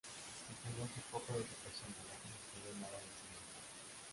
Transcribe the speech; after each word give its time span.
Se 0.47 0.55
conoce 0.63 0.99
poco 1.11 1.33
de 1.33 1.43
su 1.45 1.53
persona 1.63 1.93
ya 2.09 2.17
que 2.23 2.29
no 2.29 2.33
escribió 2.41 2.71
nada 2.81 2.97
de 2.97 3.05
sí 3.05 3.25
mismo. 3.29 3.49